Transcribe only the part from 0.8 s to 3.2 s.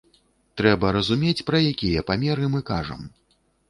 разумець, пра якія памеры мы кажам.